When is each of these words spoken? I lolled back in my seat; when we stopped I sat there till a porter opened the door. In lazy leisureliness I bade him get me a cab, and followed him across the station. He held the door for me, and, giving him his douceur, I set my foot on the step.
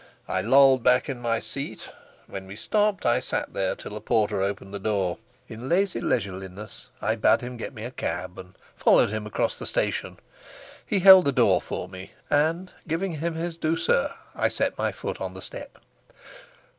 I 0.27 0.41
lolled 0.41 0.81
back 0.81 1.09
in 1.09 1.21
my 1.21 1.39
seat; 1.39 1.89
when 2.25 2.47
we 2.47 2.55
stopped 2.55 3.05
I 3.05 3.19
sat 3.19 3.53
there 3.53 3.75
till 3.75 3.95
a 3.95 4.01
porter 4.01 4.41
opened 4.41 4.73
the 4.73 4.79
door. 4.79 5.19
In 5.47 5.69
lazy 5.69 6.01
leisureliness 6.01 6.89
I 7.03 7.13
bade 7.13 7.41
him 7.41 7.55
get 7.55 7.71
me 7.71 7.83
a 7.85 7.91
cab, 7.91 8.39
and 8.39 8.55
followed 8.75 9.11
him 9.11 9.27
across 9.27 9.59
the 9.59 9.67
station. 9.67 10.17
He 10.83 11.01
held 11.01 11.25
the 11.25 11.31
door 11.31 11.61
for 11.61 11.87
me, 11.87 12.13
and, 12.31 12.73
giving 12.87 13.11
him 13.19 13.35
his 13.35 13.57
douceur, 13.57 14.15
I 14.33 14.49
set 14.49 14.75
my 14.75 14.91
foot 14.91 15.21
on 15.21 15.35
the 15.35 15.39
step. 15.43 15.77